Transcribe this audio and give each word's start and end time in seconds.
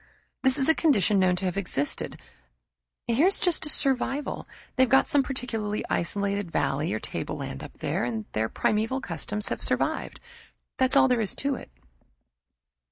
This 0.41 0.57
is 0.57 0.67
a 0.67 0.73
condition 0.73 1.19
known 1.19 1.35
to 1.35 1.45
have 1.45 1.57
existed 1.57 2.19
here's 3.05 3.39
just 3.39 3.67
a 3.67 3.69
survival. 3.69 4.47
They've 4.75 4.89
got 4.89 5.07
some 5.07 5.21
peculiarly 5.21 5.85
isolated 5.91 6.49
valley 6.49 6.91
or 6.91 6.99
tableland 6.99 7.61
up 7.61 7.73
there, 7.77 8.03
and 8.03 8.25
their 8.31 8.49
primeval 8.49 8.99
customs 8.99 9.49
have 9.49 9.61
survived. 9.61 10.19
That's 10.79 10.95
all 10.95 11.07
there 11.07 11.21
is 11.21 11.35
to 11.35 11.53
it." 11.53 11.69